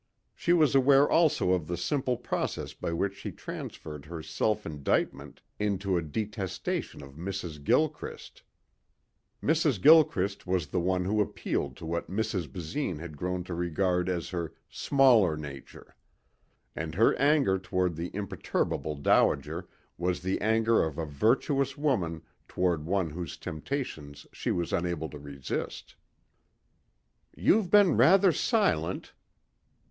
[0.33, 5.43] She was aware also of the simple process by which she transferred her self indictment
[5.59, 7.63] into a detestation of Mrs.
[7.63, 8.41] Gilchrist.
[9.43, 9.79] Mrs.
[9.79, 12.51] Gilchrist was the one who appealed to what Mrs.
[12.51, 15.95] Basine had grown to regard as her "smaller nature."
[16.75, 19.67] And her anger toward the imperturbable dowager
[19.99, 25.19] was the anger of a virtuous woman toward one whose temptations she was unable to
[25.19, 25.93] resist.
[27.35, 29.13] "You've been rather silent."